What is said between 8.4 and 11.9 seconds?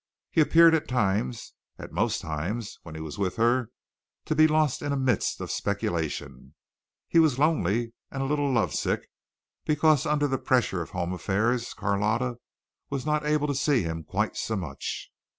love sick, because under the pressure of home affairs